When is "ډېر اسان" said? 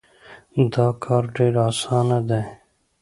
1.35-2.07